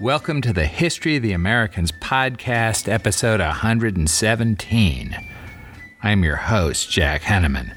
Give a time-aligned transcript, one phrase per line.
[0.00, 5.16] Welcome to the History of the Americans podcast, episode 117.
[6.04, 7.74] I'm your host, Jack Henneman,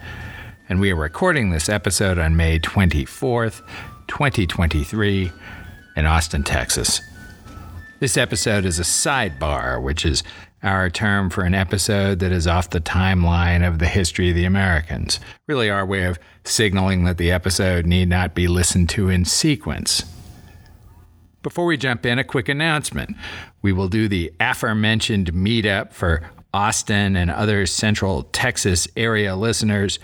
[0.70, 3.63] and we are recording this episode on May 24th,
[4.06, 5.31] 2023,
[5.96, 7.02] in Austin, Texas.
[7.99, 10.22] This episode is a sidebar, which is
[10.62, 14.46] our term for an episode that is off the timeline of the history of the
[14.46, 15.19] Americans.
[15.47, 20.03] Really, our way of signaling that the episode need not be listened to in sequence.
[21.44, 23.16] Before we jump in, a quick announcement.
[23.63, 29.98] We will do the aforementioned meetup for Austin and other Central Texas area listeners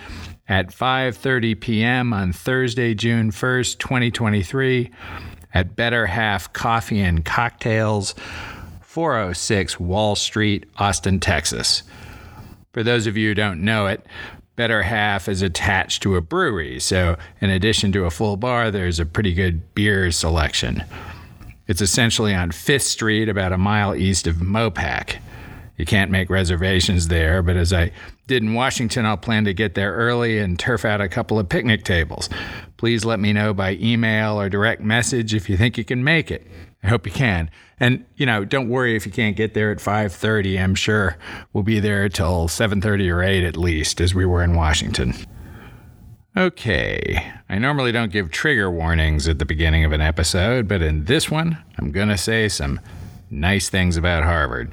[0.48, 2.12] at 5:30 p.m.
[2.12, 4.90] on Thursday, June 1st, 2023
[5.54, 8.16] at Better Half Coffee and Cocktails,
[8.82, 11.84] 406 Walsh Street, Austin, Texas.
[12.74, 14.04] For those of you who don't know it,
[14.56, 19.00] Better Half is attached to a brewery, so in addition to a full bar, there's
[19.00, 20.84] a pretty good beer selection.
[21.68, 25.18] It's essentially on Fifth Street, about a mile east of Mopac.
[25.78, 27.92] You can't make reservations there, but as I
[28.26, 31.50] did in Washington, I'll plan to get there early and turf out a couple of
[31.50, 32.30] picnic tables.
[32.78, 36.32] Please let me know by email or direct message if you think you can make
[36.32, 36.48] it.
[36.82, 37.52] I hope you can.
[37.80, 40.58] And, you know, don't worry if you can't get there at 5:30.
[40.60, 41.18] I'm sure
[41.54, 45.14] we'll be there till 7:30 or 8 at least as we were in Washington.
[46.38, 51.06] Okay, I normally don't give trigger warnings at the beginning of an episode, but in
[51.06, 52.80] this one, I'm to say some
[53.32, 54.72] nice things about Harvard.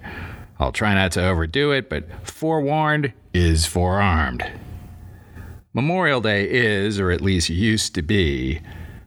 [0.60, 4.44] I'll try not to overdo it, but forewarned is forearmed.
[5.72, 8.60] Memorial Day is, or at least used to be,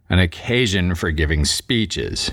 [0.09, 2.31] an occasion for giving speeches.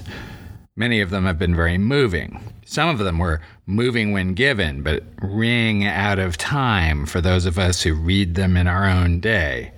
[0.74, 2.42] Many of them have been very moving.
[2.64, 7.58] Some of them were moving when given, but ring out of time for those of
[7.58, 9.70] us who read them in our own day.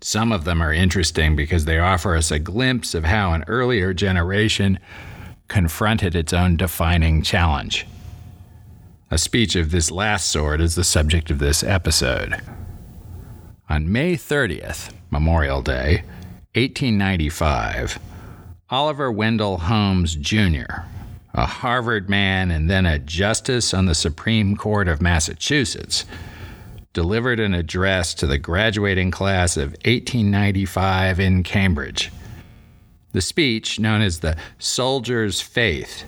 [0.00, 3.92] Some of them are interesting because they offer us a glimpse of how an earlier
[3.92, 4.78] generation
[5.48, 7.86] confronted its own defining challenge.
[9.10, 12.40] A speech of this last sort is the subject of this episode.
[13.68, 16.02] On May 30th, Memorial Day,
[16.54, 17.98] 1895,
[18.70, 20.82] Oliver Wendell Holmes Jr.,
[21.34, 26.04] a Harvard man and then a justice on the Supreme Court of Massachusetts,
[26.98, 32.10] delivered an address to the graduating class of 1895 in Cambridge.
[33.12, 36.02] The speech, known as the Soldier's Faith,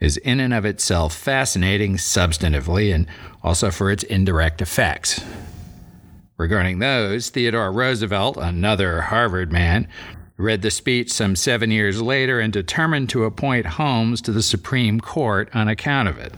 [0.00, 3.06] is in and of itself fascinating substantively and
[3.44, 5.24] also for its indirect effects.
[6.36, 9.86] Regarding those, Theodore Roosevelt, another Harvard man,
[10.36, 14.98] read the speech some seven years later and determined to appoint Holmes to the Supreme
[14.98, 16.34] Court on account of it.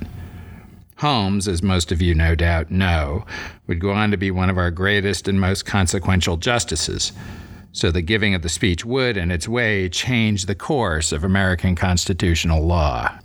[1.00, 3.25] Holmes, as most of you no doubt know,
[3.66, 7.12] would go on to be one of our greatest and most consequential justices.
[7.72, 11.75] So the giving of the speech would, in its way, change the course of American
[11.75, 13.19] constitutional law.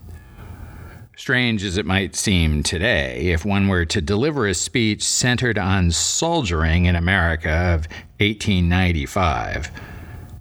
[1.18, 5.92] Strange as it might seem today, if one were to deliver a speech centered on
[5.92, 7.88] soldiering in America of
[8.22, 9.70] 1895,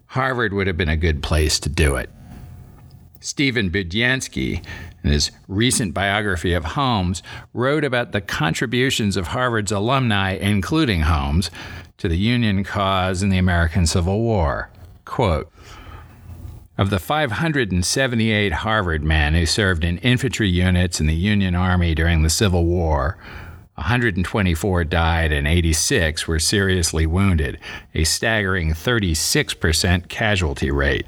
[0.07, 2.11] Harvard would have been a good place to do it.
[3.25, 4.63] Stephen Budiansky,
[5.03, 7.23] in his recent biography of Holmes,
[7.55, 11.51] wrote about the contributions of Harvard's alumni, including Holmes,
[11.97, 14.69] to the Union cause in the American Civil War.
[15.07, 15.51] Quote,
[16.77, 22.23] of the 578 Harvard men who served in infantry units in the Union Army during
[22.23, 23.17] the Civil War,
[23.77, 27.59] 124 died and 86 were seriously wounded,
[27.95, 31.07] a staggering 36% casualty rate.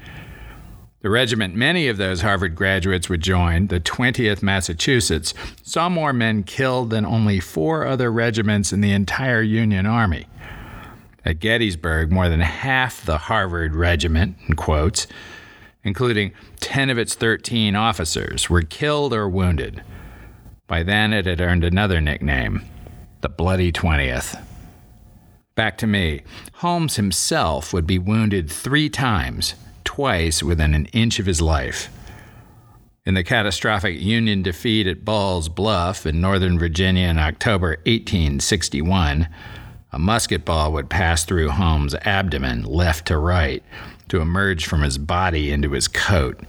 [1.01, 6.41] The regiment many of those Harvard graduates would join, the 20th Massachusetts, saw more men
[6.41, 10.25] killed than only four other regiments in the entire Union Army.
[11.23, 15.05] At Gettysburg, more than half the Harvard regiment, in quotes,
[15.83, 16.31] including
[16.61, 19.83] 10 of its 13 officers, were killed or wounded.
[20.65, 22.63] By then, it had earned another nickname,
[23.21, 24.41] the Bloody 20th.
[25.53, 26.23] Back to me.
[26.53, 29.53] Holmes himself would be wounded three times
[29.87, 31.89] twice within an inch of his life.
[33.05, 39.29] In the catastrophic Union defeat at Ball's Bluff in Northern Virginia in October 1861,
[39.93, 43.63] a musket ball would pass through Holmes' abdomen, left to right,
[44.09, 46.41] to emerge from his body into his coat.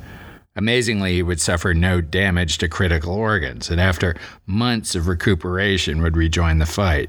[0.57, 6.17] Amazingly, he would suffer no damage to critical organs, and after months of recuperation, would
[6.17, 7.09] rejoin the fight.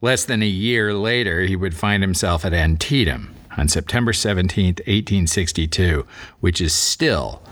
[0.00, 6.06] Less than a year later, he would find himself at Antietam, on September 17, 1862,
[6.40, 7.42] which is still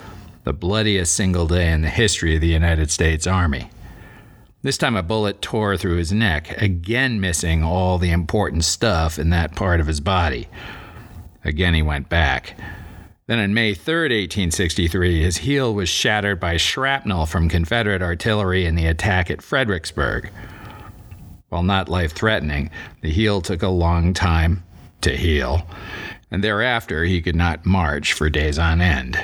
[0.44, 3.70] the bloodiest single day in the history of the United States Army.
[4.62, 9.30] This time, a bullet tore through his neck, again missing all the important stuff in
[9.30, 10.48] that part of his body.
[11.44, 12.56] Again, he went back.
[13.26, 18.74] Then on May 3, 1863, his heel was shattered by shrapnel from Confederate artillery in
[18.74, 20.30] the attack at Fredericksburg.
[21.48, 24.62] While not life threatening, the heel took a long time
[25.04, 25.66] to heal,
[26.30, 29.18] and thereafter he could not march for days on end.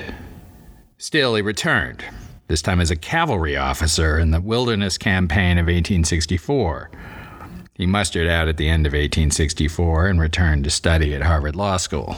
[0.99, 2.05] Still, he returned,
[2.49, 6.91] this time as a cavalry officer in the Wilderness Campaign of 1864.
[7.75, 11.79] He mustered out at the end of 1864 and returned to study at Harvard Law
[11.79, 12.17] School.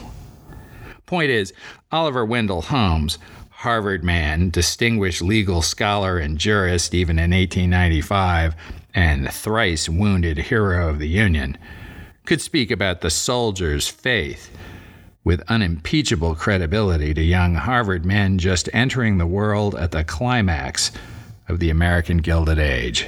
[1.05, 1.53] Point is,
[1.89, 3.17] Oliver Wendell Holmes,
[3.49, 8.55] Harvard man, distinguished legal scholar and jurist even in 1895,
[8.93, 11.57] and thrice wounded hero of the Union,
[12.25, 14.49] could speak about the soldier's faith
[15.23, 20.91] with unimpeachable credibility to young Harvard men just entering the world at the climax
[21.47, 23.07] of the American Gilded Age.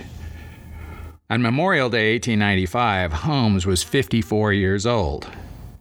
[1.29, 5.29] On Memorial Day 1895, Holmes was 54 years old.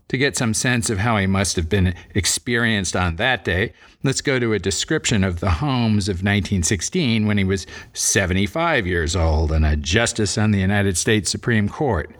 [0.08, 3.72] To get some sense of how he must have been experienced on that day,
[4.02, 9.16] let's go to a description of the Holmes of 1916 when he was 75 years
[9.16, 12.10] old and a justice on the United States Supreme Court.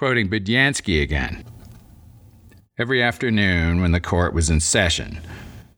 [0.00, 1.44] Quoting Budiansky again.
[2.78, 5.20] Every afternoon, when the court was in session,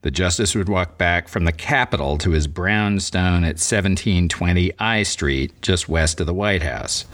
[0.03, 5.61] the justice would walk back from the Capitol to his brownstone at 1720 I Street,
[5.61, 7.05] just west of the White House.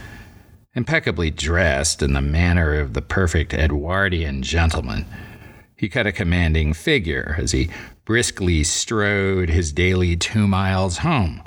[0.75, 5.07] Impeccably dressed in the manner of the perfect Edwardian gentleman,
[5.77, 7.71] he cut a commanding figure as he
[8.05, 11.43] briskly strode his daily two miles home,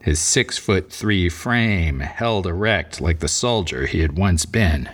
[0.00, 4.88] his six foot three frame held erect like the soldier he had once been.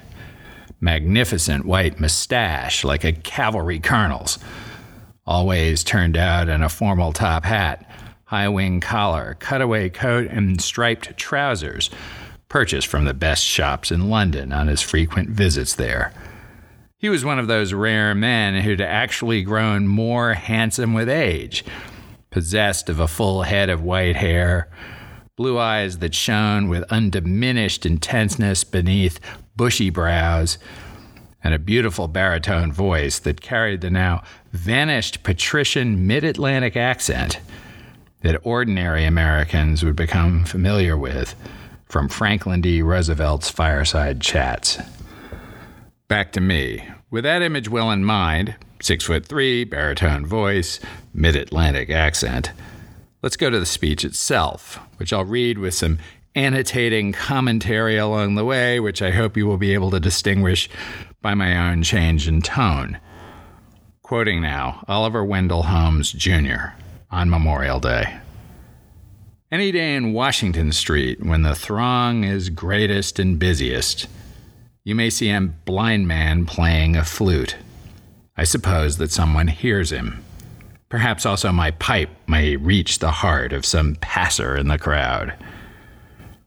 [0.81, 4.39] Magnificent white mustache like a cavalry colonel's,
[5.27, 7.89] always turned out in a formal top hat,
[8.25, 11.91] high wing collar, cutaway coat, and striped trousers,
[12.49, 16.13] purchased from the best shops in London on his frequent visits there.
[16.99, 21.65] He was one of those rare men who'd actually grown more handsome with age,
[22.37, 24.69] possessed of a full head of white hair,
[25.37, 29.19] blue eyes that shone with undiminished intenseness beneath
[29.57, 30.59] bushy brows,
[31.43, 34.23] and a beautiful baritone voice that carried the now
[34.53, 37.41] vanished patrician mid Atlantic accent
[38.21, 41.35] that ordinary Americans would become familiar with
[41.87, 42.83] from Franklin D.
[42.83, 44.77] Roosevelt's fireside chats.
[46.07, 46.87] Back to me.
[47.11, 50.81] With that image well in mind, six foot three, baritone voice,
[51.15, 52.53] mid Atlantic accent,
[53.23, 55.99] let's go to the speech itself, which I'll read with some
[56.35, 60.69] annotating commentary along the way, which I hope you will be able to distinguish
[61.23, 62.99] by my own change in tone.
[64.03, 66.75] Quoting now Oliver Wendell Holmes, Jr.,
[67.11, 68.19] on Memorial Day.
[69.51, 74.09] Any day in Washington Street, when the throng is greatest and busiest,
[74.85, 77.57] you may see a blind man playing a flute.
[78.37, 80.23] I suppose that someone hears him.
[80.89, 85.35] Perhaps also my pipe may reach the heart of some passer in the crowd.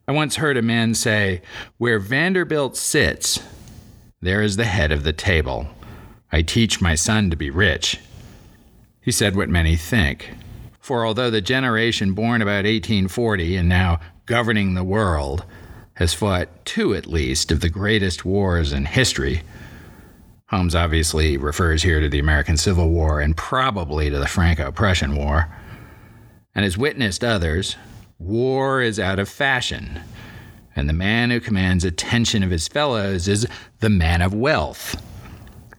[0.07, 1.41] I once heard a man say,
[1.77, 3.41] Where Vanderbilt sits,
[4.21, 5.67] there is the head of the table.
[6.31, 7.99] I teach my son to be rich.
[9.01, 10.31] He said what many think.
[10.79, 15.43] For although the generation born about 1840 and now governing the world
[15.95, 19.41] has fought two at least of the greatest wars in history,
[20.49, 25.15] Holmes obviously refers here to the American Civil War and probably to the Franco Prussian
[25.15, 25.47] War,
[26.55, 27.75] and has witnessed others,
[28.17, 30.01] War is out of fashion,
[30.75, 33.47] and the man who commands attention of his fellows is
[33.79, 34.99] the man of wealth.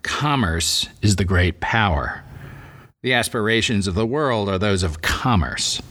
[0.03, 2.23] Commerce is the great power.
[3.03, 5.83] The aspirations of the world are those of commerce.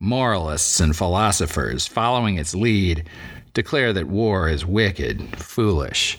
[0.00, 3.06] Moralists and philosophers, following its lead,
[3.52, 6.18] declare that war is wicked, foolish,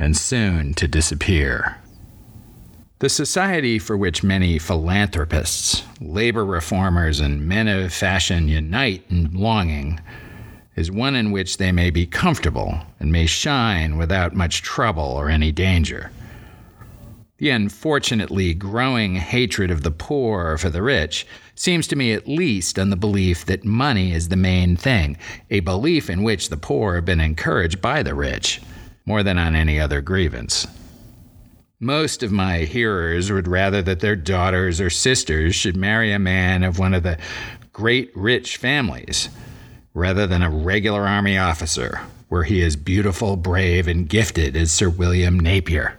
[0.00, 1.76] and soon to disappear.
[3.00, 10.00] The society for which many philanthropists, labor reformers, and men of fashion unite in longing
[10.74, 15.28] is one in which they may be comfortable and may shine without much trouble or
[15.28, 16.10] any danger.
[17.38, 22.78] The unfortunately growing hatred of the poor for the rich seems to me at least
[22.78, 25.16] on the belief that money is the main thing,
[25.50, 28.60] a belief in which the poor have been encouraged by the rich,
[29.10, 30.68] more than on any other grievance.
[31.80, 36.62] Most of my hearers would rather that their daughters or sisters should marry a man
[36.62, 37.18] of one of the
[37.72, 39.28] great rich families
[39.92, 44.88] rather than a regular army officer, where he is beautiful, brave, and gifted as Sir
[44.88, 45.98] William Napier.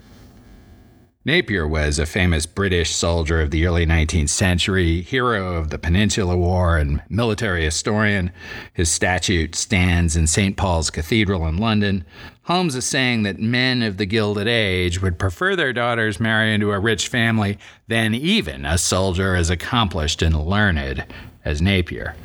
[1.24, 6.36] Napier was a famous British soldier of the early 19th century, hero of the Peninsula
[6.36, 8.32] War, and military historian.
[8.74, 10.58] His statue stands in St.
[10.58, 12.06] Paul's Cathedral in London.
[12.46, 16.72] Holmes is saying that men of the Gilded Age would prefer their daughters marry into
[16.72, 21.06] a rich family than even a soldier as accomplished and learned
[21.46, 22.16] as Napier.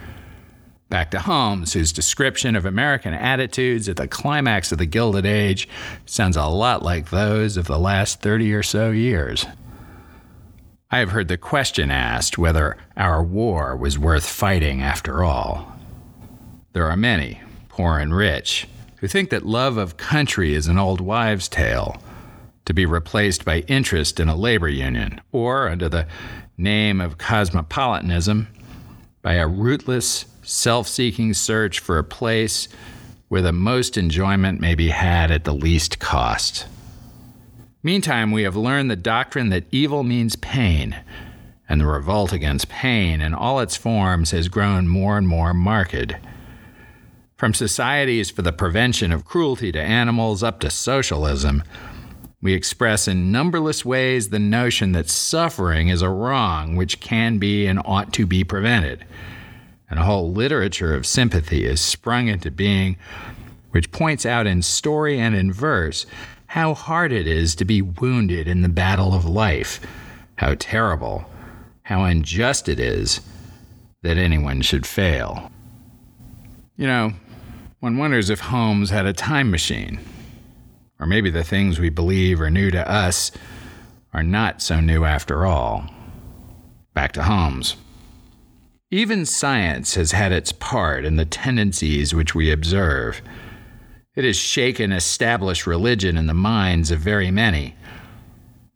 [0.89, 5.69] Back to Holmes, whose description of American attitudes at the climax of the Gilded Age
[6.05, 9.47] sounds a lot like those of the last 30 or so years.
[10.89, 15.77] I have heard the question asked whether our war was worth fighting after all.
[16.73, 21.01] There are many, poor and rich, who think that love of country is an old
[21.01, 22.01] wives' tale,
[22.65, 26.07] to be replaced by interest in a labor union, or, under the
[26.57, 28.47] name of cosmopolitanism,
[29.23, 32.69] by a rootless, self seeking search for a place
[33.29, 36.67] where the most enjoyment may be had at the least cost.
[37.83, 40.97] Meantime, we have learned the doctrine that evil means pain,
[41.69, 46.15] and the revolt against pain in all its forms has grown more and more marked.
[47.37, 51.65] From societies for the prevention of cruelty to animals up to socialism,
[52.41, 57.67] we express in numberless ways the notion that suffering is a wrong which can be
[57.67, 59.05] and ought to be prevented
[59.89, 62.97] and a whole literature of sympathy is sprung into being,
[63.71, 66.07] which points out in story and in verse
[66.49, 69.81] how hard it is to be wounded in the battle of life,
[70.37, 71.29] how terrible,
[71.83, 73.21] how unjust it is
[74.03, 75.51] that anyone should fail.
[76.77, 77.13] You know,
[77.81, 80.01] one wonders if Holmes had a time machine.
[80.99, 83.31] Or maybe the things we believe are new to us
[84.13, 85.89] are not so new after all.
[86.95, 87.77] Back to Holmes.
[88.97, 93.21] Even science has had its part in the tendencies which we observe.
[94.15, 97.77] It has shaken established religion in the minds of very many.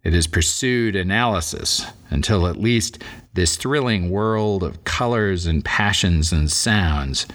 [0.04, 6.52] It has pursued analysis until at least this thrilling world of colors and passions and
[6.52, 7.26] sounds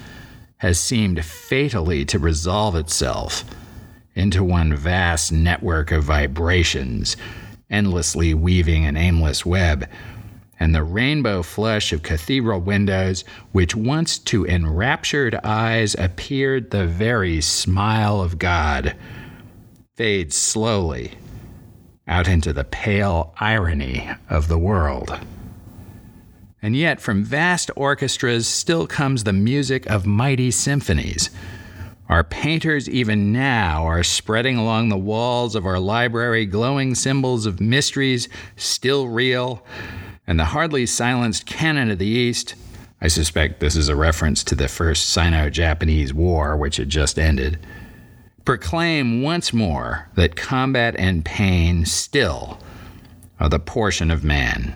[0.58, 3.44] has seemed fatally to resolve itself
[4.14, 7.18] into one vast network of vibrations,
[7.68, 9.90] endlessly weaving an aimless web
[10.60, 17.42] and the rainbow flush of cathedral windows, which once to enraptured eyes appeared the very
[17.42, 18.96] smile of God,
[19.96, 21.14] fades slowly
[22.08, 25.20] out into the pale irony of the world.
[26.62, 31.30] And yet, from vast orchestras still comes the music of mighty symphonies.
[32.08, 37.60] Our painters, even now, are spreading along the walls of our library glowing symbols of
[37.60, 39.66] mysteries still real
[40.28, 42.56] and the hardly silenced cannon of the East.
[43.02, 47.20] I suspect this is a reference to the First Sino Japanese War, which had just
[47.20, 47.60] ended.
[48.44, 52.60] Proclaim once more that combat and pain still
[53.40, 54.76] are the portion of man.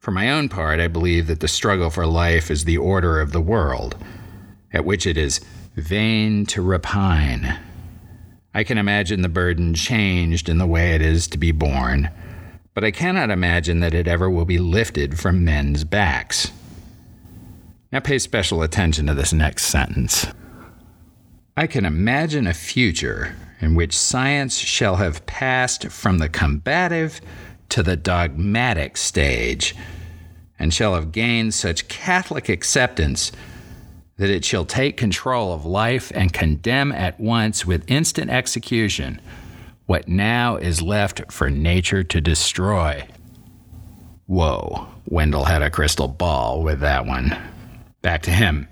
[0.00, 3.32] For my own part, I believe that the struggle for life is the order of
[3.32, 3.96] the world,
[4.72, 5.40] at which it is
[5.76, 7.58] vain to repine.
[8.52, 12.10] I can imagine the burden changed in the way it is to be borne
[12.74, 16.52] but I cannot imagine that it ever will be lifted from men's backs.
[17.92, 20.26] Now pay special attention to this next sentence.
[21.56, 27.20] I can imagine a future in which science shall have passed from the combative
[27.70, 29.74] to the dogmatic stage,
[30.58, 33.32] and shall have gained such Catholic acceptance
[34.16, 39.20] that it shall take control of life and condemn at once with instant execution
[39.90, 43.04] what now is left for nature to destroy.
[44.26, 47.36] Whoa, Wendell had a crystal ball with that one.
[48.00, 48.68] Back to him.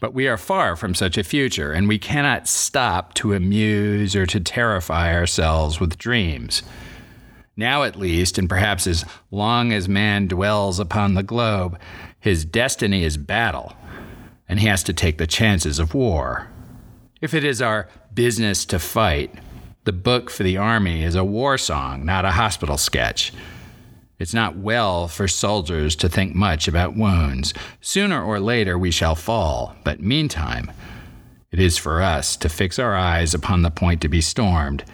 [0.00, 4.24] But we are far from such a future, and we cannot stop to amuse or
[4.24, 6.62] to terrify ourselves with dreams.
[7.54, 11.78] Now, at least, and perhaps as long as man dwells upon the globe,
[12.18, 13.74] his destiny is battle,
[14.48, 16.48] and he has to take the chances of war.
[17.20, 19.34] If it is our business to fight,
[19.86, 23.32] the book for the Army is a war song, not a hospital sketch.
[24.18, 27.54] It's not well for soldiers to think much about wounds.
[27.80, 30.72] Sooner or later we shall fall, but meantime,
[31.52, 34.84] it is for us to fix our eyes upon the point to be stormed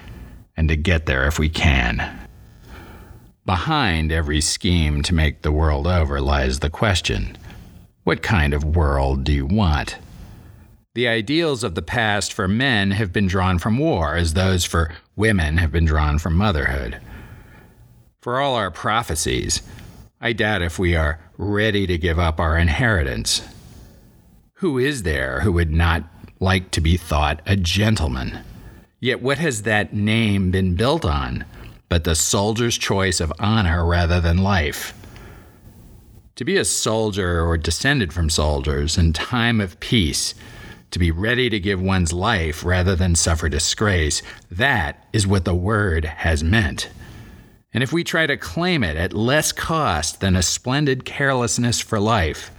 [0.58, 2.28] and to get there if we can.
[3.46, 7.38] Behind every scheme to make the world over lies the question
[8.04, 9.96] what kind of world do you want?
[10.94, 14.92] The ideals of the past for men have been drawn from war, as those for
[15.16, 17.00] women have been drawn from motherhood.
[18.20, 19.62] For all our prophecies,
[20.20, 23.42] I doubt if we are ready to give up our inheritance.
[24.54, 26.04] Who is there who would not
[26.40, 28.38] like to be thought a gentleman?
[29.00, 31.44] Yet what has that name been built on?
[31.92, 34.94] but the soldier's choice of honor rather than life.
[36.36, 40.34] To be a soldier or descended from soldiers in time of peace,
[40.92, 45.54] to be ready to give one's life rather than suffer disgrace, that is what the
[45.54, 46.88] word has meant.
[47.74, 51.98] And if we try to claim it at less cost than a splendid carelessness for
[51.98, 52.50] life,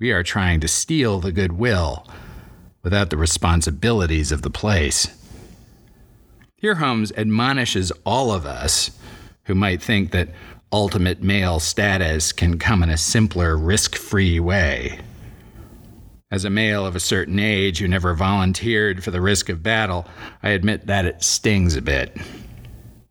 [0.00, 2.06] we are trying to steal the goodwill
[2.82, 5.08] without the responsibilities of the place.
[6.56, 8.90] Here Holmes admonishes all of us
[9.44, 10.30] who might think that
[10.72, 14.98] ultimate male status can come in a simpler, risk free way.
[16.34, 20.04] As a male of a certain age who never volunteered for the risk of battle,
[20.42, 22.16] I admit that it stings a bit.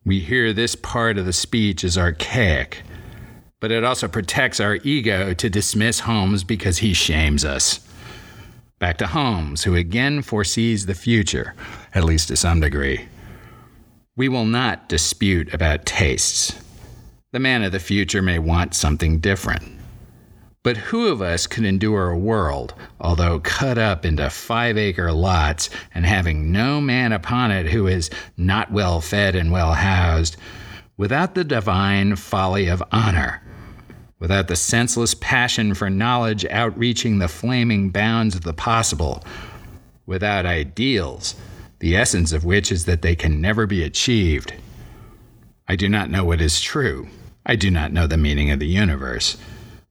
[0.03, 2.83] We hear this part of the speech as archaic,
[3.61, 7.79] but it also protects our ego to dismiss Holmes because he shames us.
[8.79, 11.55] Back to Holmes, who again foresees the future,
[11.95, 13.07] at least to some degree.
[14.17, 16.61] We will not dispute about tastes.
[17.31, 19.79] The man of the future may want something different.
[20.63, 25.69] But who of us could endure a world, although cut up into five acre lots
[25.93, 30.37] and having no man upon it who is not well fed and well housed,
[30.95, 33.41] without the divine folly of honor,
[34.19, 39.21] without the senseless passion for knowledge outreaching the flaming bounds of the possible,
[40.05, 41.35] without ideals,
[41.79, 44.53] the essence of which is that they can never be achieved?
[45.67, 47.09] I do not know what is true.
[47.45, 49.35] I do not know the meaning of the universe.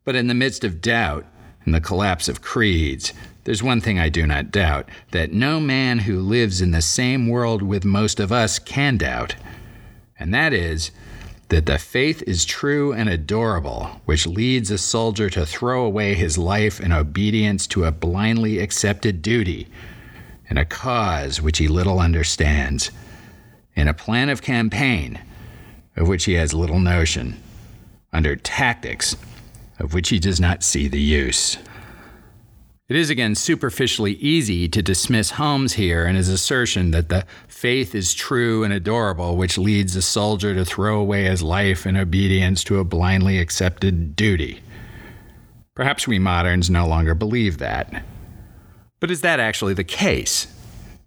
[0.04, 1.24] But in the midst of doubt
[1.64, 3.12] and the collapse of creeds,
[3.44, 7.28] there's one thing I do not doubt that no man who lives in the same
[7.28, 9.34] world with most of us can doubt.
[10.18, 10.90] And that is
[11.48, 16.38] that the faith is true and adorable, which leads a soldier to throw away his
[16.38, 19.68] life in obedience to a blindly accepted duty,
[20.48, 22.90] in a cause which he little understands,
[23.74, 25.20] in a plan of campaign
[25.96, 27.40] of which he has little notion,
[28.12, 29.16] under tactics
[29.82, 31.58] of which he does not see the use.
[32.88, 37.94] It is again superficially easy to dismiss Holmes here in his assertion that the faith
[37.94, 42.62] is true and adorable, which leads a soldier to throw away his life in obedience
[42.64, 44.60] to a blindly accepted duty.
[45.74, 48.04] Perhaps we moderns no longer believe that.
[49.00, 50.46] But is that actually the case?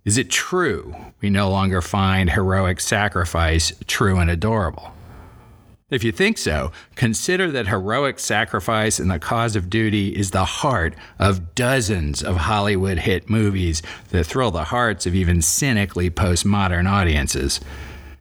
[0.05, 4.94] Is it true we no longer find heroic sacrifice true and adorable?
[5.91, 10.43] If you think so, consider that heroic sacrifice in the cause of duty is the
[10.43, 16.89] heart of dozens of Hollywood hit movies that thrill the hearts of even cynically postmodern
[16.89, 17.61] audiences.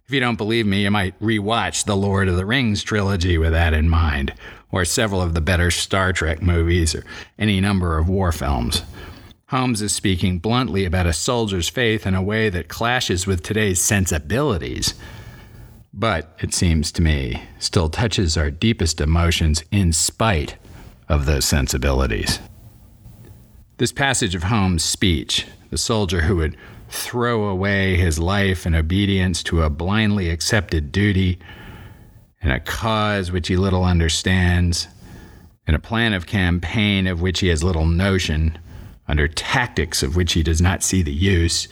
[0.05, 3.53] If you don't believe me, you might rewatch the Lord of the Rings trilogy with
[3.53, 4.35] that in mind,
[4.71, 7.03] or several of the better Star Trek movies, or
[7.39, 8.83] any number of war films.
[9.47, 13.81] Holmes is speaking bluntly about a soldier's faith in a way that clashes with today's
[13.81, 14.93] sensibilities
[15.97, 20.57] but it seems to me still touches our deepest emotions in spite
[21.09, 22.41] of those sensibilities.
[23.77, 26.57] This passage of Holmes' speech, the soldier who would
[26.89, 31.39] throw away his life in obedience to a blindly accepted duty,
[32.43, 34.89] in a cause which he little understands,
[35.67, 38.59] in a plan of campaign of which he has little notion,
[39.07, 41.69] under tactics of which he does not see the use,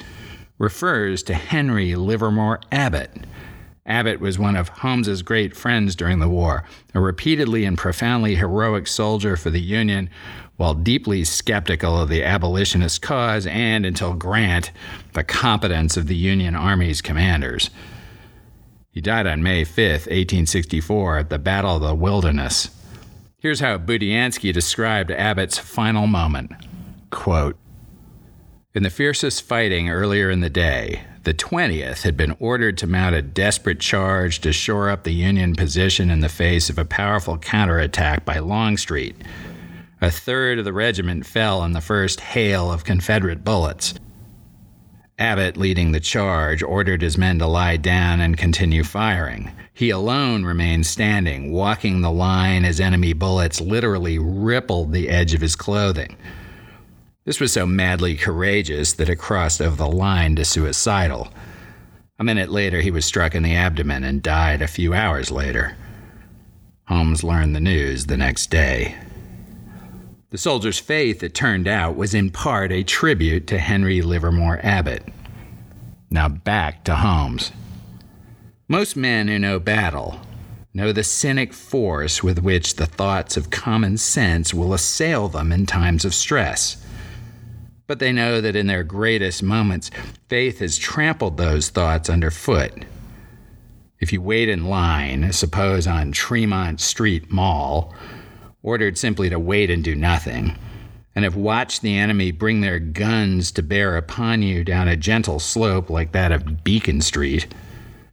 [0.59, 3.11] refers to Henry Livermore Abbott
[3.85, 6.65] Abbott was one of Holmes's great friends during the war,
[6.95, 10.09] a repeatedly and profoundly heroic soldier for the Union,
[10.57, 14.71] while deeply skeptical of the abolitionist cause and, until Grant,
[15.15, 17.71] the competence of the Union Army's commanders.
[18.93, 22.71] He died on May 5, 1864, at the Battle of the Wilderness.
[23.39, 26.53] Here's how Budiansky described Abbott's final moment
[27.11, 27.57] Quote,
[28.75, 33.15] In the fiercest fighting earlier in the day, the 20th had been ordered to mount
[33.15, 37.39] a desperate charge to shore up the Union position in the face of a powerful
[37.39, 39.17] counterattack by Longstreet.
[40.01, 43.95] A third of the regiment fell in the first hail of Confederate bullets.
[45.17, 49.53] Abbott, leading the charge, ordered his men to lie down and continue firing.
[49.73, 55.41] He alone remained standing, walking the line as enemy bullets literally rippled the edge of
[55.41, 56.17] his clothing.
[57.25, 61.29] This was so madly courageous that it crossed over the line to suicidal.
[62.19, 65.77] A minute later, he was struck in the abdomen and died a few hours later.
[66.87, 68.97] Holmes learned the news the next day.
[70.31, 75.05] The soldier's faith, it turned out, was in part a tribute to Henry Livermore Abbott.
[76.11, 77.53] Now back to Holmes.
[78.67, 80.21] Most men who know battle
[80.75, 85.67] know the cynic force with which the thoughts of common sense will assail them in
[85.67, 86.83] times of stress
[87.93, 89.91] but they know that in their greatest moments,
[90.27, 92.73] faith has trampled those thoughts underfoot.
[94.01, 97.95] If you wait in line, suppose on Tremont Street Mall,
[98.63, 100.57] ordered simply to wait and do nothing,
[101.15, 105.39] and have watched the enemy bring their guns to bear upon you down a gentle
[105.39, 107.47] slope like that of Beacon Street,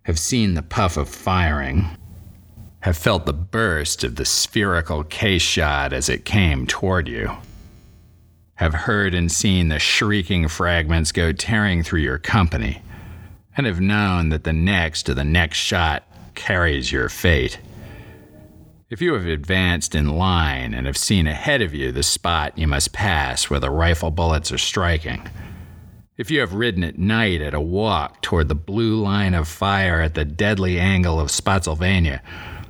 [0.04, 1.86] have seen the puff of firing,
[2.82, 7.32] have felt the burst of the spherical case shot as it came toward you,
[8.60, 12.82] have heard and seen the shrieking fragments go tearing through your company
[13.56, 16.04] and have known that the next to the next shot
[16.36, 17.58] carries your fate.
[18.90, 22.68] If you have advanced in line and have seen ahead of you the spot you
[22.68, 25.26] must pass where the rifle bullets are striking,
[26.18, 30.02] if you have ridden at night at a walk toward the blue line of fire
[30.02, 32.22] at the deadly angle of Spotsylvania,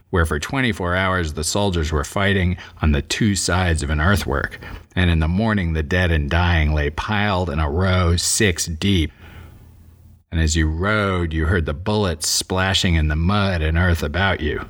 [0.10, 4.60] where for 24 hours the soldiers were fighting on the two sides of an earthwork,
[4.96, 9.12] and in the morning the dead and dying lay piled in a row six deep,
[10.32, 14.42] and as you rode, you heard the bullets splashing in the mud and earth about
[14.42, 14.68] you.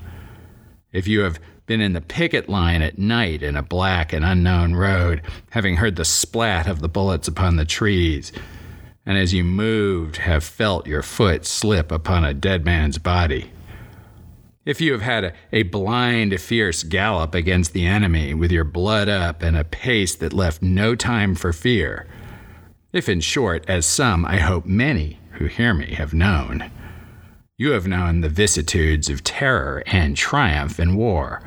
[0.93, 4.73] If you have been in the picket line at night in a black and unknown
[4.73, 5.21] road,
[5.51, 8.31] having heard the splat of the bullets upon the trees,
[9.05, 13.51] and as you moved, have felt your foot slip upon a dead man's body.
[14.69, 19.09] If you have had a, a blind, fierce gallop against the enemy with your blood
[19.09, 22.05] up and a pace that left no time for fear,
[22.93, 26.69] if in short, as some, I hope many, who hear me have known.
[27.57, 31.41] You have known the vicissitudes of terror and triumph in war.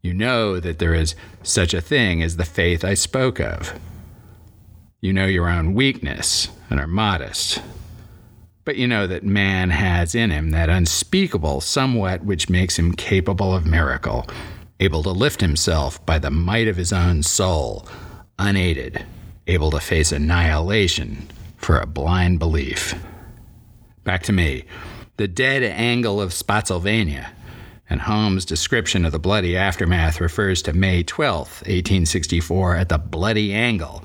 [0.00, 3.76] You know that there is such a thing as the faith I spoke of.
[5.00, 7.60] You know your own weakness and are modest.
[8.64, 13.54] But you know that man has in him that unspeakable somewhat which makes him capable
[13.54, 14.26] of miracle,
[14.78, 17.88] able to lift himself by the might of his own soul,
[18.38, 19.04] unaided,
[19.46, 22.94] able to face annihilation for a blind belief.
[24.04, 24.64] Back to me.
[25.16, 27.32] The dead angle of Spotsylvania.
[27.90, 33.52] And Holmes' description of the bloody aftermath refers to May 12, 1864, at the Bloody
[33.52, 34.02] Angle,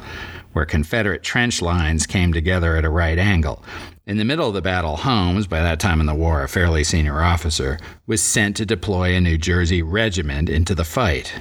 [0.52, 3.64] where Confederate trench lines came together at a right angle.
[4.08, 6.86] In the middle of the battle, Holmes, by that time in the war a fairly
[6.86, 11.34] senior officer, was sent to deploy a New Jersey regiment into the fight.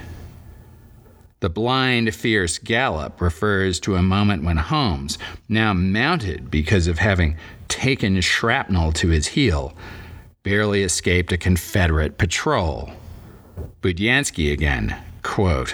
[1.39, 5.17] The blind, fierce gallop refers to a moment when Holmes,
[5.49, 7.37] now mounted because of having
[7.69, 9.73] taken shrapnel to his heel,
[10.43, 12.91] barely escaped a Confederate patrol.
[13.81, 15.73] Budiansky again, quote,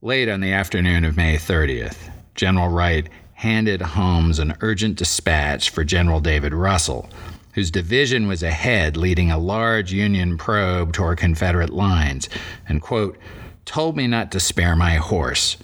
[0.00, 5.84] Late on the afternoon of May 30th, General Wright handed Holmes an urgent dispatch for
[5.84, 7.08] General David Russell,
[7.52, 12.28] whose division was ahead leading a large Union probe toward Confederate lines,
[12.68, 13.16] and, quote,
[13.64, 15.56] told me not to spare my horse.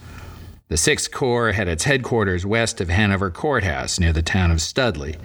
[0.69, 5.17] The Sixth Corps had its headquarters west of Hanover Courthouse near the town of Studley,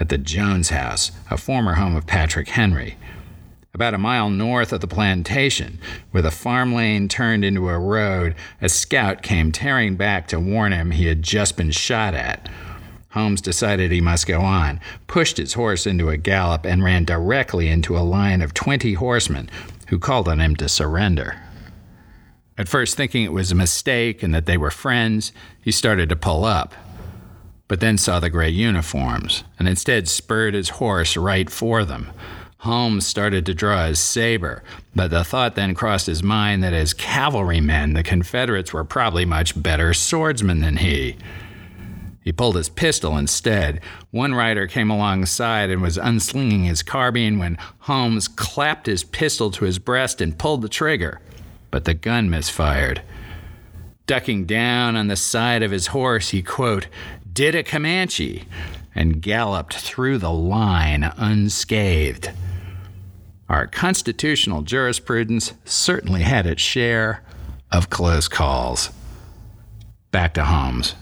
[0.00, 2.96] at the Jones House, a former home of Patrick Henry.
[3.78, 5.78] About a mile north of the plantation,
[6.10, 10.72] where the farm lane turned into a road, a scout came tearing back to warn
[10.72, 12.48] him he had just been shot at.
[13.10, 17.68] Holmes decided he must go on, pushed his horse into a gallop, and ran directly
[17.68, 19.48] into a line of 20 horsemen
[19.90, 21.40] who called on him to surrender.
[22.58, 25.30] At first, thinking it was a mistake and that they were friends,
[25.62, 26.74] he started to pull up,
[27.68, 32.10] but then saw the gray uniforms and instead spurred his horse right for them.
[32.58, 34.62] Holmes started to draw his saber,
[34.94, 39.60] but the thought then crossed his mind that as cavalrymen, the Confederates were probably much
[39.60, 41.16] better swordsmen than he.
[42.22, 43.80] He pulled his pistol instead.
[44.10, 49.64] One rider came alongside and was unslinging his carbine when Holmes clapped his pistol to
[49.64, 51.20] his breast and pulled the trigger
[51.70, 53.02] but the gun misfired.
[54.06, 56.86] Ducking down on the side of his horse, he, quote,
[57.30, 58.44] did a Comanche
[58.94, 62.30] and galloped through the line unscathed.
[63.48, 67.22] Our constitutional jurisprudence certainly had its share
[67.72, 68.90] of close calls.
[70.10, 70.94] Back to Holmes.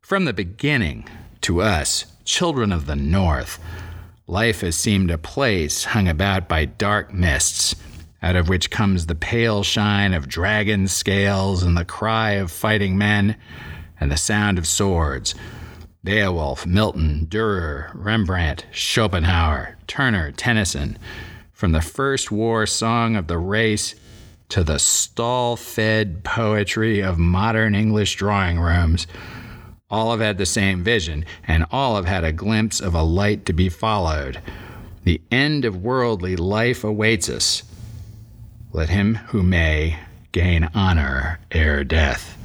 [0.00, 1.08] From the beginning,
[1.42, 3.58] to us, children of the North,
[4.26, 7.74] life has seemed a place hung about by dark mists
[8.22, 12.98] out of which comes the pale shine of dragon scales and the cry of fighting
[12.98, 13.36] men
[14.00, 15.34] and the sound of swords.
[16.02, 20.98] Beowulf, Milton, Durer, Rembrandt, Schopenhauer, Turner, Tennyson,
[21.58, 23.96] from the first war song of the race
[24.48, 29.08] to the stall fed poetry of modern English drawing rooms,
[29.90, 33.44] all have had the same vision, and all have had a glimpse of a light
[33.44, 34.40] to be followed.
[35.02, 37.64] The end of worldly life awaits us
[38.72, 39.98] let him who may
[40.30, 42.38] gain honor ere death.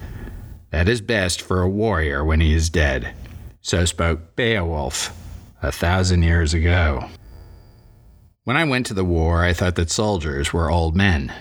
[0.71, 3.13] That is best for a warrior when he is dead.
[3.61, 5.15] So spoke Beowulf
[5.61, 7.09] a thousand years ago.
[8.45, 11.31] When I went to the war, I thought that soldiers were old men.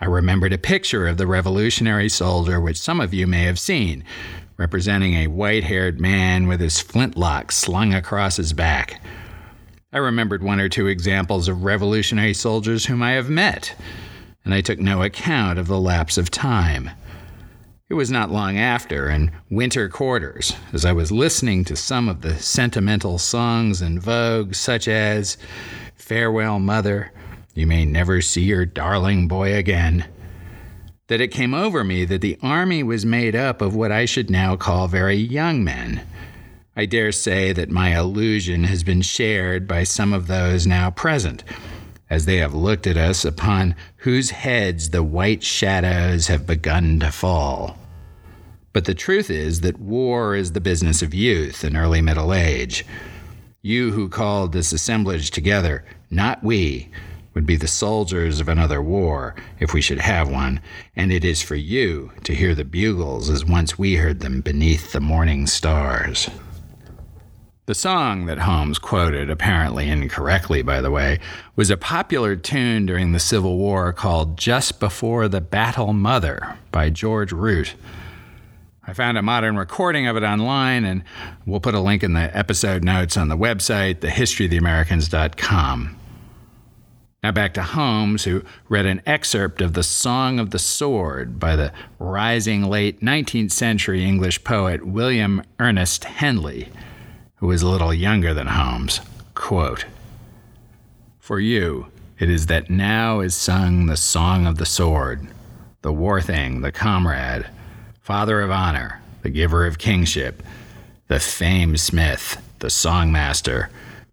[0.00, 4.02] I remembered a picture of the Revolutionary soldier, which some of you may have seen,
[4.56, 9.00] representing a white haired man with his flintlock slung across his back.
[9.92, 13.76] I remembered one or two examples of revolutionary soldiers whom I have met,
[14.44, 16.90] and I took no account of the lapse of time.
[17.92, 22.22] It was not long after, in winter quarters, as I was listening to some of
[22.22, 25.36] the sentimental songs in vogue, such as
[25.94, 27.12] Farewell, Mother,
[27.54, 30.06] you may never see your darling boy again.
[31.08, 34.30] That it came over me that the army was made up of what I should
[34.30, 36.00] now call very young men.
[36.74, 41.44] I dare say that my illusion has been shared by some of those now present,
[42.08, 47.12] as they have looked at us upon whose heads the white shadows have begun to
[47.12, 47.76] fall.
[48.72, 52.84] But the truth is that war is the business of youth and early middle age.
[53.60, 56.88] You who called this assemblage together, not we,
[57.34, 60.60] would be the soldiers of another war, if we should have one,
[60.96, 64.92] and it is for you to hear the bugles as once we heard them beneath
[64.92, 66.28] the morning stars.
[67.66, 71.20] The song that Holmes quoted, apparently incorrectly, by the way,
[71.54, 76.90] was a popular tune during the Civil War called Just Before the Battle Mother by
[76.90, 77.74] George Root.
[78.84, 81.04] I found a modern recording of it online, and
[81.46, 85.96] we'll put a link in the episode notes on the website, thehistoryoftheamericans.com.
[87.22, 91.54] Now back to Holmes, who read an excerpt of The Song of the Sword by
[91.54, 96.68] the rising late 19th century English poet William Ernest Henley,
[97.36, 99.00] who was a little younger than Holmes.
[99.36, 99.84] Quote
[101.20, 101.86] For you,
[102.18, 105.28] it is that now is sung the Song of the Sword,
[105.82, 107.46] the war thing, the comrade,
[108.02, 110.42] father of honor, the giver of kingship,
[111.08, 113.68] the fame smith, the songmaster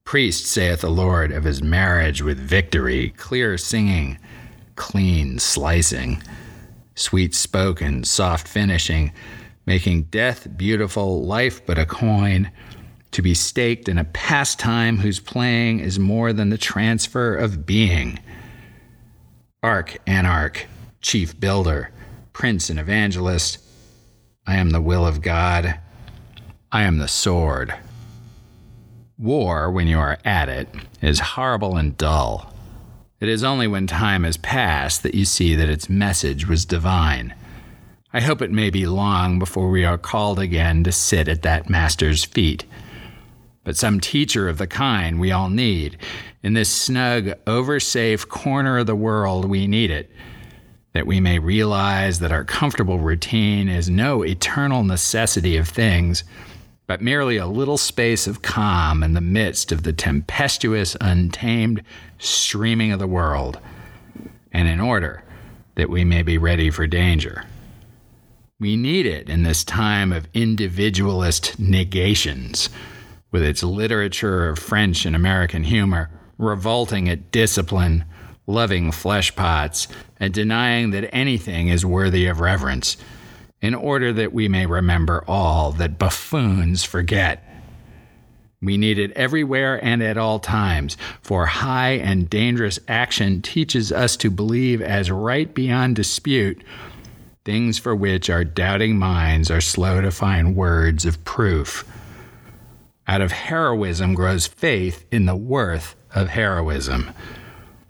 [0.09, 4.17] Priest, saith the Lord, of his marriage with victory, clear singing,
[4.75, 6.23] clean slicing,
[6.95, 9.11] sweet spoken, soft finishing,
[9.67, 12.49] making death beautiful, life but a coin,
[13.11, 18.17] to be staked in a pastime whose playing is more than the transfer of being.
[19.61, 20.65] Ark, anarch,
[21.01, 21.91] chief builder,
[22.33, 23.59] prince and evangelist,
[24.49, 25.79] I am the will of God.
[26.71, 27.71] I am the sword.
[29.15, 30.67] War, when you are at it,
[31.03, 32.51] is horrible and dull.
[33.19, 37.35] It is only when time has passed that you see that its message was divine.
[38.11, 41.69] I hope it may be long before we are called again to sit at that
[41.69, 42.65] master's feet.
[43.63, 45.95] But some teacher of the kind we all need.
[46.41, 50.09] In this snug, oversafe corner of the world, we need it.
[50.93, 56.23] That we may realize that our comfortable routine is no eternal necessity of things
[56.89, 61.83] but merely a little space of calm in the midst of the tempestuous, untamed
[62.17, 63.59] streaming of the world,
[64.51, 65.23] and in order
[65.75, 67.45] that we may be ready for danger.
[68.59, 72.71] We need it in this time of individualist negations,
[73.31, 78.03] with its literature of French and American humor, revolting at discipline,
[78.49, 79.87] loving fleshpots,
[80.19, 82.97] and denying that anything is worthy of reverence
[83.61, 87.43] in order that we may remember all that buffoons forget.
[88.61, 94.17] We need it everywhere and at all times, for high and dangerous action teaches us
[94.17, 96.61] to believe as right beyond dispute
[97.45, 101.83] things for which our doubting minds are slow to find words of proof.
[103.07, 107.09] Out of heroism grows faith in the worth of heroism.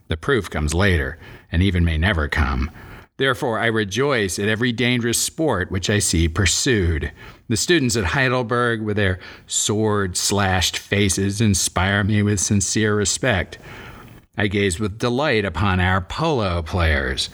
[0.10, 1.18] The proof comes later,
[1.52, 2.70] and even may never come.
[3.18, 7.12] Therefore, I rejoice at every dangerous sport which I see pursued.
[7.48, 13.58] The students at Heidelberg, with their sword slashed faces, inspire me with sincere respect.
[14.38, 17.30] I gaze with delight upon our polo players.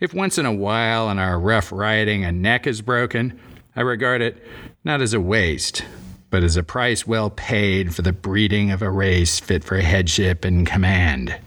[0.00, 3.38] If once in a while in our rough riding a neck is broken,
[3.76, 4.44] I regard it
[4.84, 5.84] not as a waste,
[6.30, 10.44] but as a price well paid for the breeding of a race fit for headship
[10.44, 11.38] and command.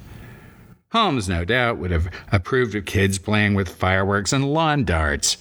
[0.95, 5.35] Holmes, no doubt, would have approved of kids playing with fireworks and lawn darts.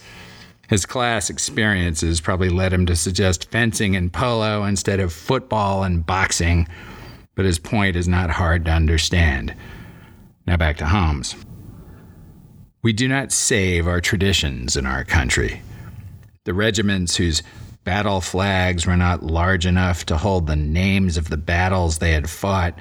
[0.69, 6.05] His class experiences probably led him to suggest fencing and polo instead of football and
[6.05, 6.67] boxing,
[7.37, 9.55] but his point is not hard to understand.
[10.45, 11.37] Now back to Holmes.
[12.83, 15.63] We do not save our traditions in our country.
[16.43, 17.45] The regiments whose
[17.85, 22.29] battle flags were not large enough to hold the names of the battles they had
[22.29, 22.77] fought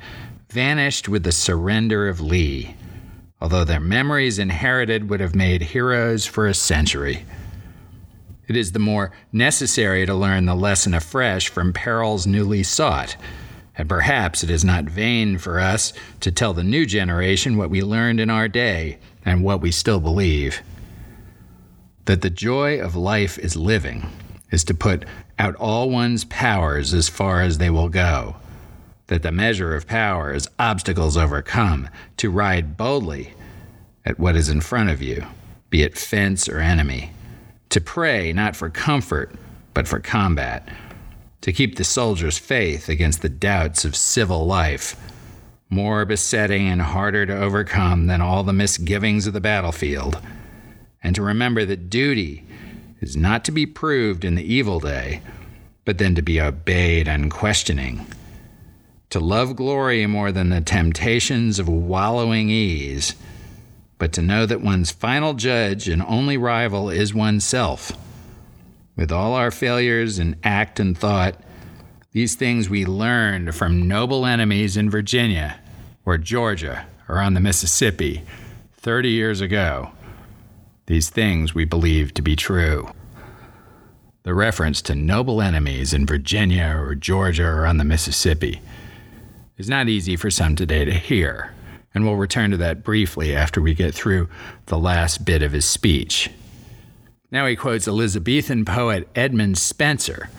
[0.54, 2.76] vanished with the surrender of Lee,
[3.42, 7.26] although their memories inherited would have made heroes for a century.
[8.48, 13.16] It is the more necessary to learn the lesson afresh from perils newly sought,
[13.76, 17.82] And perhaps it is not vain for us to tell the new generation what we
[17.82, 20.62] learned in our day and what we still believe.
[22.06, 24.08] That the joy of life is living
[24.52, 25.06] is to put
[25.40, 28.36] out all one's powers as far as they will go.
[29.08, 33.34] That the measure of power is obstacles overcome, to ride boldly
[34.06, 35.26] at what is in front of you,
[35.70, 37.12] be it fence or enemy.
[37.70, 39.34] To pray not for comfort,
[39.74, 40.70] but for combat
[41.44, 44.96] to keep the soldier's faith against the doubts of civil life,
[45.70, 50.22] more besetting and harder to overcome than all the misgivings of the battlefield,
[51.04, 52.46] and to remember that duty
[53.02, 55.22] is not to be proved in the evil day,
[55.84, 58.08] but then to be obeyed unquestioning.
[59.14, 63.14] To love glory more than the temptations of wallowing ease,
[64.00, 67.92] but to know that one's final judge and only rival is oneself
[68.96, 71.36] with all our failures in act and thought,
[72.12, 75.60] these things we learned from noble enemies in Virginia
[76.06, 78.24] or Georgia or on the Mississippi
[78.78, 79.92] 30 years ago.
[80.88, 82.90] These things we believe to be true.
[84.24, 88.60] The reference to noble enemies in Virginia or Georgia or on the Mississippi
[89.58, 91.54] is not easy for some today to hear,
[91.94, 94.28] and we'll return to that briefly after we get through
[94.66, 96.30] the last bit of his speech.
[97.32, 100.30] Now he quotes Elizabethan poet Edmund Spenser,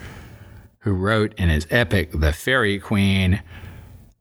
[0.81, 3.40] who wrote in his epic The Faerie Queene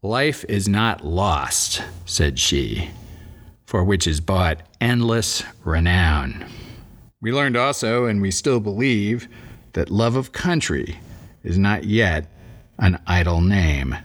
[0.02, 2.90] Life is not lost, said she,
[3.66, 6.46] for which is bought endless renown.
[7.22, 9.30] We learned also, and we still believe,
[9.72, 11.00] that love of country
[11.42, 12.28] is not yet
[12.78, 13.96] an idle name.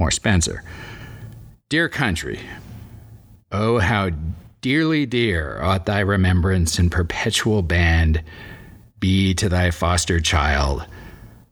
[0.00, 0.62] More Spenser.
[1.68, 2.40] Dear country,
[3.52, 4.08] oh, how
[4.62, 8.22] Dearly dear ought thy remembrance and perpetual band
[8.98, 10.86] be to thy foster child,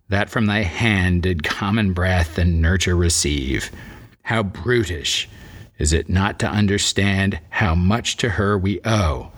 [0.09, 3.71] that from thy hand did common breath and nurture receive.
[4.23, 5.29] How brutish
[5.79, 9.31] is it not to understand how much to her we owe,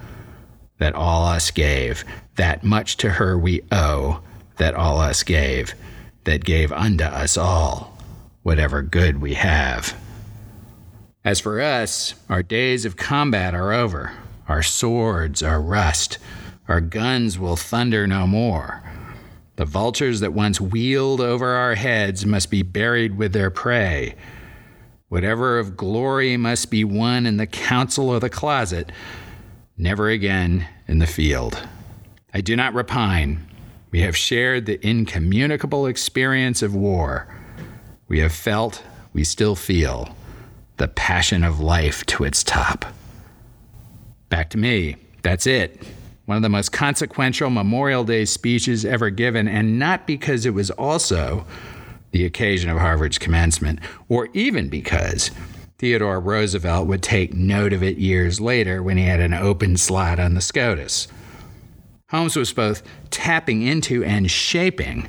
[0.78, 2.04] that all us gave,
[2.36, 4.20] that much to her we owe,
[4.58, 5.74] that all us gave,
[6.24, 7.89] that gave unto us all,
[8.42, 9.96] whatever good we have.
[11.24, 14.12] As for us, our days of combat are over.
[14.48, 16.18] Our swords are rust.
[16.66, 18.82] Our guns will thunder no more.
[19.56, 24.14] The vultures that once wheeled over our heads must be buried with their prey.
[25.08, 28.90] Whatever of glory must be won in the council or the closet,
[29.76, 31.62] never again in the field.
[32.32, 33.46] I do not repine.
[33.90, 37.26] We have shared the incommunicable experience of war.
[38.10, 40.16] We have felt, we still feel
[40.78, 42.84] the passion of life to its top.
[44.28, 44.96] Back to me.
[45.22, 45.80] That's it.
[46.24, 50.72] One of the most consequential Memorial Day speeches ever given, and not because it was
[50.72, 51.46] also
[52.10, 55.30] the occasion of Harvard's commencement, or even because
[55.78, 60.18] Theodore Roosevelt would take note of it years later when he had an open slot
[60.18, 61.06] on the SCOTUS.
[62.08, 65.08] Holmes was both tapping into and shaping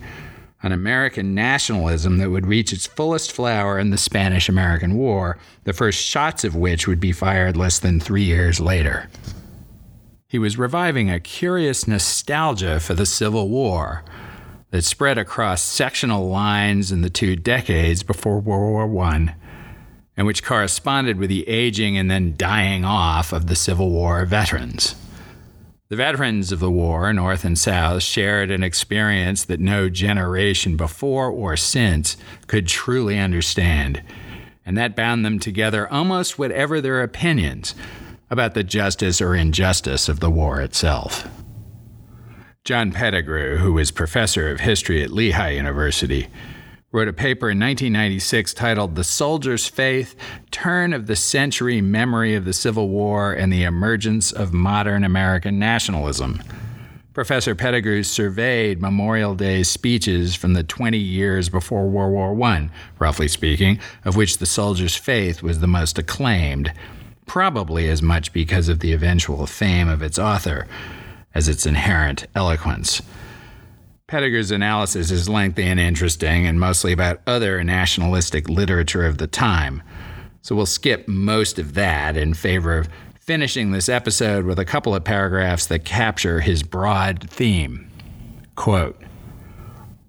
[0.63, 5.74] an American nationalism that would reach its fullest flower in the Spanish American War, the
[5.74, 9.10] first shots of which would be fired less than three years later.
[10.28, 14.04] He was reviving a curious nostalgia for the Civil War
[14.69, 19.36] that spread across sectional lines in the two decades before World War I,
[20.15, 24.95] and which corresponded with the aging and then dying off of the Civil War veterans.
[25.91, 31.30] The veterans of the war, North and South, shared an experience that no generation before
[31.30, 32.15] or since
[32.47, 34.01] could truly understand,
[34.65, 37.75] and that bound them together almost whatever their opinions
[38.30, 41.27] about the justice or injustice of the war itself.
[42.63, 46.30] John Pettegrew, who was professor of history at Lehigh University,
[46.91, 50.13] wrote a paper in 1996 titled The Soldier's Faith
[50.51, 55.58] Turn of the Century Memory of the Civil War and the Emergence of Modern American
[55.58, 56.43] Nationalism.
[57.13, 63.27] Professor Pettegrew surveyed Memorial Day speeches from the 20 years before World War I, roughly
[63.30, 66.73] speaking, of which the soldier's faith was the most acclaimed,
[67.25, 70.67] probably as much because of the eventual fame of its author
[71.34, 73.02] as its inherent eloquence.
[74.12, 79.82] Pettegrew's analysis is lengthy and interesting, and mostly about other nationalistic literature of the time.
[80.42, 82.90] So we'll skip most of that in favor of
[83.22, 87.90] finishing this episode with a couple of paragraphs that capture his broad theme.
[88.58, 89.02] Quote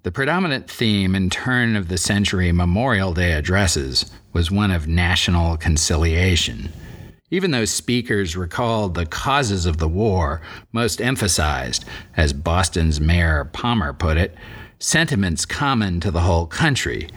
[0.01, 5.55] The predominant theme in turn of the century Memorial Day addresses was one of national
[5.55, 6.73] conciliation.
[7.33, 10.39] Even though speakers recalled the causes of the war,
[10.71, 11.83] most emphasized,
[12.15, 14.35] as Boston's Mayor Palmer put it,
[14.77, 17.09] sentiments common to the whole country,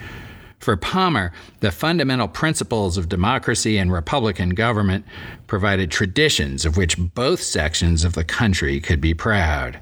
[0.58, 5.04] For Palmer, the fundamental principles of democracy and Republican government
[5.48, 9.78] provided traditions of which both sections of the country could be proud.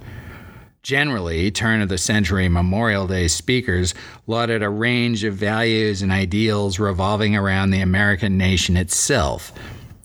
[0.82, 3.95] Generally, turn of the century Memorial Day speakers
[4.26, 9.53] lauded a range of values and ideals revolving around the American nation itself,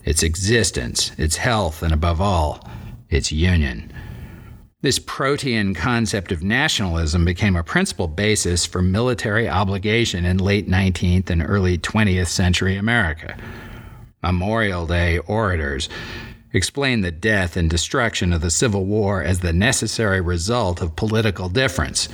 [0.04, 2.66] its existence, its health, and above all,
[3.10, 3.92] its union.
[4.82, 11.28] This protean concept of nationalism became a principal basis for military obligation in late 19th
[11.28, 13.36] and early 20th century America.
[14.22, 15.90] Memorial Day orators
[16.54, 21.50] explained the death and destruction of the Civil War as the necessary result of political
[21.50, 22.08] difference,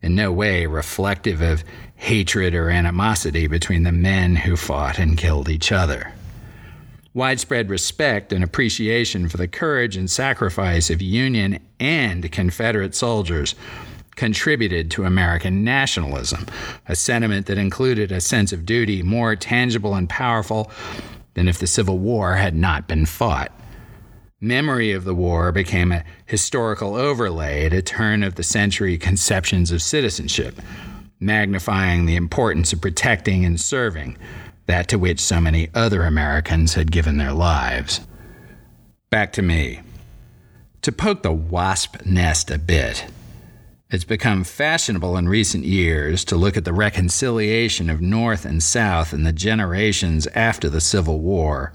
[0.00, 1.62] in no way reflective of
[1.94, 6.12] hatred or animosity between the men who fought and killed each other
[7.14, 13.54] widespread respect and appreciation for the courage and sacrifice of Union and Confederate soldiers
[14.16, 16.46] contributed to American nationalism,
[16.86, 20.70] a sentiment that included a sense of duty more tangible and powerful
[21.34, 23.52] than if the Civil War had not been fought.
[24.40, 29.80] Memory of the war became a historical overlay a turn of the century conceptions of
[29.80, 30.60] citizenship,
[31.20, 34.18] magnifying the importance of protecting and serving
[34.66, 38.00] that to which so many other Americans had given their lives.
[39.10, 39.80] Back to me.
[40.82, 43.06] To poke the wasp nest a bit,
[43.90, 49.12] it's become fashionable in recent years to look at the reconciliation of North and South
[49.12, 51.72] in the generations after the Civil War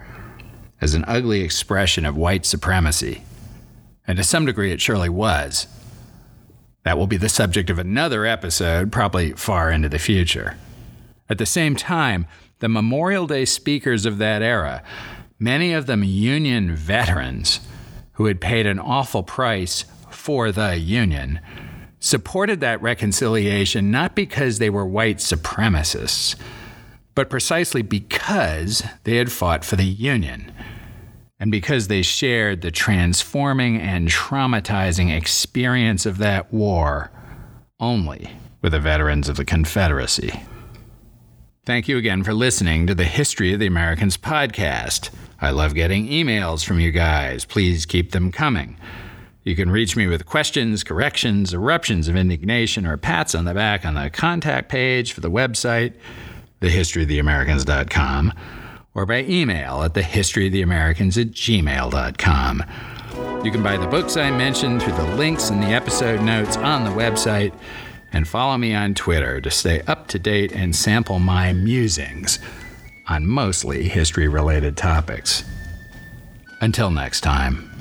[0.82, 3.24] as an ugly expression of white supremacy.
[4.08, 5.68] And to some degree, it surely was.
[6.84, 10.58] That will be the subject of another episode, probably far into the future.
[11.30, 12.26] At the same time,
[12.60, 14.84] the Memorial Day speakers of that era,
[15.40, 17.60] many of them Union veterans
[18.14, 21.40] who had paid an awful price for the Union,
[22.00, 26.36] supported that reconciliation not because they were white supremacists,
[27.16, 30.52] but precisely because they had fought for the Union
[31.40, 37.12] and because they shared the transforming and traumatizing experience of that war
[37.80, 38.32] only
[38.62, 40.32] with the veterans of the Confederacy.
[41.68, 45.10] Thank you again for listening to the History of the Americans podcast.
[45.42, 47.44] I love getting emails from you guys.
[47.44, 48.78] Please keep them coming.
[49.44, 53.86] You can reach me with questions, corrections, eruptions of indignation, or pats on the back
[53.86, 55.96] on the contact page for the website,
[56.62, 58.34] thehistoryoftheamericans.com,
[58.94, 62.64] or by email at thehistoryoftheamericans at gmail.com.
[63.44, 66.86] You can buy the books I mentioned through the links in the episode notes on
[66.86, 67.52] the website
[68.12, 72.40] and follow me on Twitter to stay up to date and sample my musings
[73.08, 75.44] on mostly history related topics.
[76.62, 77.77] Until next time.